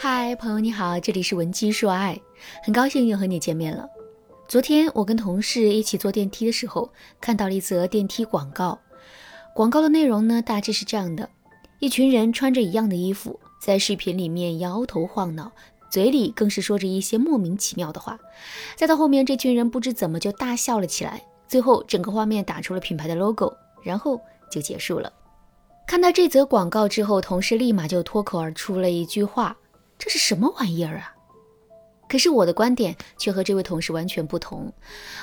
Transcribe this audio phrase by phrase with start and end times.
[0.00, 2.16] 嗨，朋友你好，这里是文姬说爱，
[2.62, 3.84] 很高兴又和你见面了。
[4.46, 6.88] 昨天我跟同事一起坐电梯的时候，
[7.20, 8.78] 看到了一则电梯广告。
[9.56, 11.28] 广告的内容呢，大致是这样的：
[11.80, 15.50] 一群人穿着一样的衣服，在视频里面摇头晃脑，
[15.90, 18.16] 嘴里更是说着一些莫名其妙的话。
[18.76, 21.20] 再到后面，这群人不知怎么就大笑了起来。
[21.48, 23.52] 最后，整个画面打出了品牌的 logo，
[23.82, 25.12] 然后就结束了。
[25.88, 29.56] 看到这则广告之后，同事立马就脱口而出了一句话。
[29.98, 31.12] 这是什么玩意儿啊？
[32.08, 34.72] 可是我的观点却和这位同事完全不同。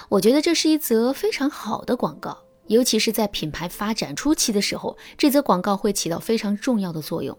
[0.10, 7.36] 我觉得这是一则非常好的广告，尤其是在品牌发展初期的时候，这则广告会起到非常重要的作用。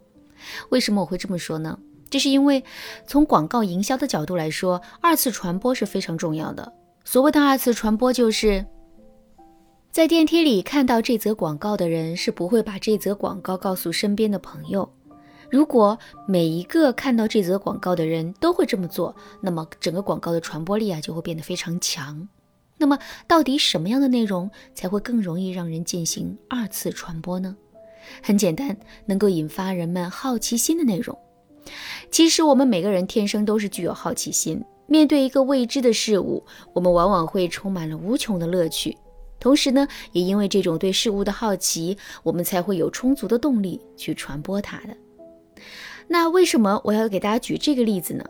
[0.70, 1.78] 为什么我会这么说呢？
[2.08, 2.64] 这是因为
[3.06, 6.72] 从广告营销的角度来说，二次传播是非常重要的。
[7.04, 8.64] 所谓的二次传播，就是
[9.92, 14.88] 在电梯里看到这则广告的人是不会把这则广告告诉身边的朋友。
[15.50, 22.28] 如果每一个看到这则广告的人都会这么做，那么整个广告的传播力啊就会变得非常强。
[22.78, 27.56] 那么，到底什么样的内容才会更容易让人进行二次传播呢？
[28.22, 31.18] 很简单，能够引发人们好奇心的内容。
[32.10, 38.96] 其实，我们每个人天生都是具有好奇心，面对一个未知的事物，我们往往会充满了无穷的乐趣。
[39.40, 44.96] 同时呢，也因为这种对事物的好奇，我们才会有充足的动力去传播它的。
[46.08, 48.24] 那为什么我要给大家举这个例子呢？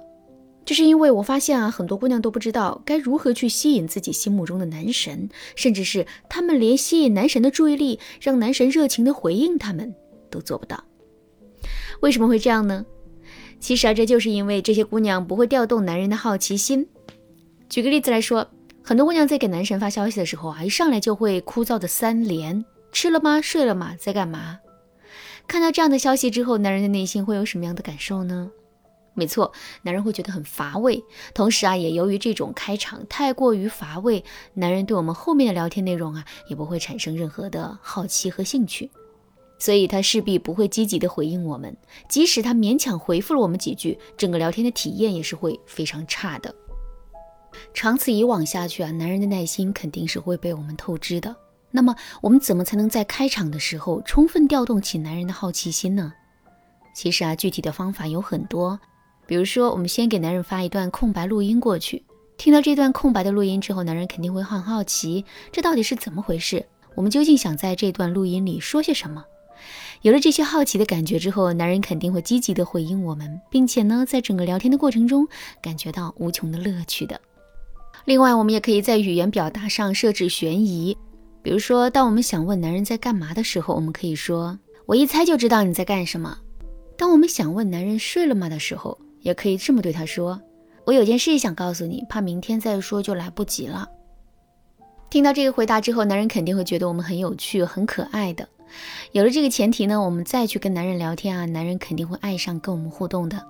[0.65, 9.95] 就是因为我发现啊，很多姑娘都不知道该如何去吸引自己心目中的男神，甚至是她们连吸引男神的注意力，让男神热情的回应她们
[10.29, 10.83] 都做不到。
[12.01, 12.85] 为什么会这样呢？
[13.61, 16.87] 其实啊，这就是因为这些姑娘不会调动男人的好奇心。
[17.69, 18.49] 举个例子来说，
[18.83, 23.41] 很多姑娘在给男神发消息的时候啊，一上来就会枯燥的三连：吃了吗？
[23.41, 23.95] 睡了吗？
[23.99, 24.59] 在干嘛？
[25.47, 28.51] 看到这样的消息之后，男人的内心会有什么样的感受呢？
[29.15, 29.51] 没错，
[29.83, 31.03] 男人会觉得很乏味。
[31.33, 34.23] 同时啊，也由于这种开场太过于乏味，
[34.53, 38.91] 男人对我们后面的聊天内容啊，也不会产生任何的好奇和兴趣，
[39.59, 41.75] 所以他势必不会积极的回应我们。
[42.11, 46.55] 即使他勉强回复了我们几句，整个聊天的体验也是会非常差的。
[47.73, 51.35] 长此以往下去啊，男人的耐心肯定是会被我们透支的。
[51.71, 56.13] 那么我们怎么才能在开场的时候充分调动起男人的好奇心呢？
[56.95, 58.79] 其实啊，具体的方法有很多。
[59.27, 62.03] 比如说，我们先给男人发一段空白录音过去，
[62.39, 66.65] 听到这段空白的录音之后，男人肯定会很好奇，这到底是怎么回事？
[66.95, 69.25] 我们究竟想在这段录音里说些什么？
[70.03, 75.27] 有了这些好奇的感觉之后，男人肯定会积极的回应我们，并且呢，在整个聊天的过程中
[75.61, 77.21] 感觉到无穷的乐趣的。
[78.05, 80.97] 另外，我们也可以在语言表达上设置悬疑。
[81.47, 86.37] 比如说，当我们想问男人在干嘛的时候，我们可以说：“我一猜就知道你在干什么。”
[86.99, 90.43] 当我们想问男人睡了吗的时候，也可以这么对他说
[90.85, 93.89] ：“我有件事想告诉你，怕明天再说就来不及了。”
[95.09, 98.49] 听到这个回答之后，男人肯定会觉得我们很有趣、很可爱的。
[99.13, 103.41] 有了这个前提呢，我们再去跟男人聊天啊，男人肯定会爱上跟我们互动的。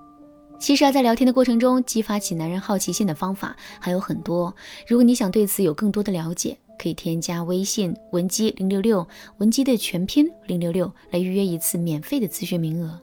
[0.59, 4.55] 其实啊，在聊天的过程中，激发起男人好奇心的方法还有很多。
[4.87, 9.07] 如果你想对此有更多的了解，可以添加微信文姬零六六，
[9.37, 12.99] 文姬的全拼零六六来预约一次免费的咨询名额。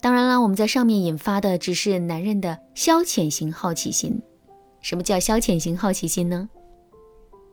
[0.00, 4.20] 当然了，我们在上面引发的只是男人的消遣型好奇心。
[4.80, 6.48] 什么叫消遣型好奇心呢？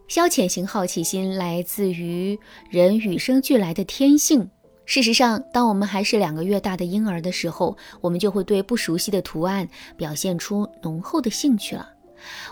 [0.09, 2.37] 消遣型好奇心来自于
[2.69, 4.49] 人与生俱来的天性。
[4.85, 11.87] 事实上，当我们还是两个月大的婴儿的时候，我们就会对不熟悉的图案表现出浓厚的兴趣了。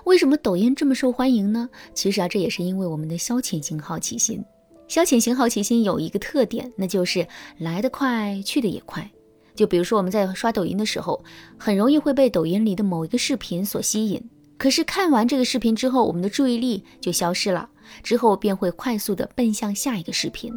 [0.06, 1.70] 为什么抖音这么受欢迎呢？
[1.94, 4.44] 其实啊，这也是因为我们的消遣型好奇心。
[4.88, 7.28] 消遣型好奇心有一个特点，那就是
[7.60, 9.10] 来得快，去的也快。
[9.56, 11.24] 就比如说我们在刷抖音的时候，
[11.58, 14.24] 很容易会被抖音里的某一个视频所吸引。
[14.58, 17.70] 可是看完这个视频之后，我们的注意力就消失了，
[18.02, 20.52] 之后便会快速的奔向下一个视频。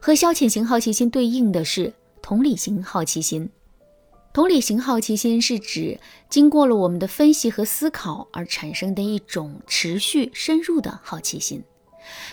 [0.00, 3.48] 和消遣型好奇心对应的是同理型好奇心。
[4.38, 5.98] 同理型好奇心是指
[6.30, 11.64] 经过了我们的分析和思考而产生的一种持续深入的好奇心。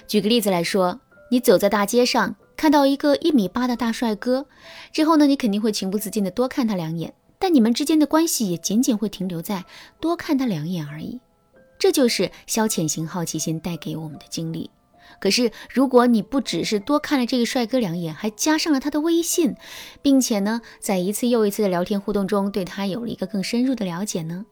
[0.08, 1.00] 举个例子来说，
[1.32, 4.46] 你走在大街上，看到一个一米八的大帅哥，
[4.92, 9.66] 之后呢，你肯定会情不自禁的多看他两眼，但你们之间的关系也仅仅会停留在
[10.00, 11.20] 多看他两眼而已。
[11.80, 14.70] 这就是消遣型好奇心带给我们的经历。
[15.20, 19.56] 可是，如果你不只是多看了这个帅哥两眼，还加上了他的微信，
[20.02, 24.46] 并且呢，在一次又一次的聊天互动中，对他有了一个更深入的了解呢，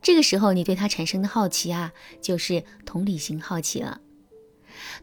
[0.00, 4.00] 这个时候你对他产生的好奇啊，就是同理心好奇了。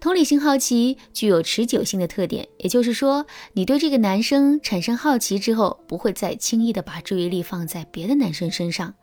[0.01, 8.93] 同理心好奇具有持久性的特点，也就是说，你对这个男生产生好奇之后，不会再轻易的把注意力放在别的男生身上，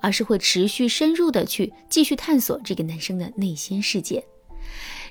[0.00, 4.24] 而是会持续深入的去继续探索这个男生的内心世界。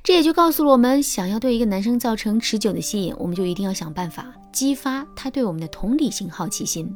[0.03, 6.95] 这也就告诉了我们，想要对一个男生造成持久的吸引，我们就一定要想办法激发他对我们的同理心好奇心。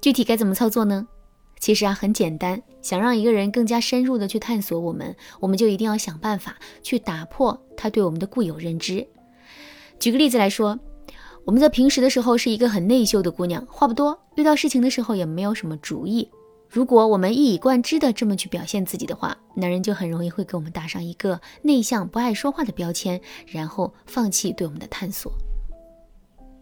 [0.00, 1.06] 具体该怎么操作呢？
[1.60, 2.62] 其实啊，很简单。
[2.80, 9.06] 想让一个人更加深入的去探索我们，我们就一定要想办法去打破他对我们的固有认知。
[9.98, 10.78] 举个例子来说，
[11.44, 16.30] 我们在平时的时候是一个很内秀的姑娘，话不多，遇到事情的时候也没有什么主意。
[16.68, 25.32] 如果我们一以贯之的这么去表现自己的话，男人就很容易会给我们打上一个内向、不爱说话的标签，然后放弃对我们的探索。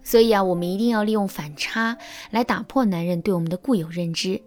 [0.05, 1.99] 所以啊，我们一定要利用反差
[2.31, 4.41] 来打破男人对我们的固有认知。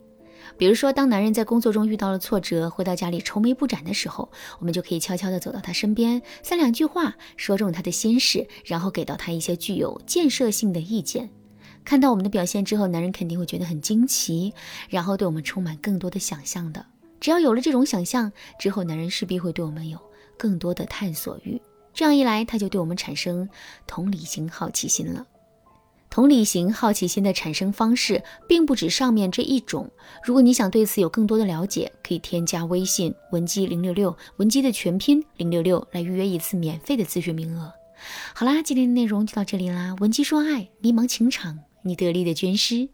[0.58, 11.30] 比如说，当男人在工作中遇到了挫折，回到家里愁眉不展的时候，我们就可以悄悄地走到他身边，三两句话说中他的心事，然后给到他一些具有建设性的意见。
[11.84, 14.54] 看到我们的表现之后，男人肯定会觉得很惊奇，
[14.90, 16.86] 然后对我们充满更多的想象的。
[17.20, 20.00] 只要有了这种想象之后，男人势必会对我们有
[20.38, 21.62] 更多的探索欲。
[21.94, 23.50] 这样一来，他就对我们产生
[23.88, 25.26] 同理心、好奇心了。
[26.10, 29.90] 同理心、好奇心的产生方式，并不止上面这一种。
[30.24, 37.74] 如果你想对此有更多的了解，可以添加微信文姬零六六，文姬的全拼零六六，来预约一次免费的咨询名额。
[38.34, 39.96] 好啦，今天的内容就到这里啦。
[40.00, 41.60] 文姬说爱，迷茫情场。
[41.84, 42.90] 你得力的军师。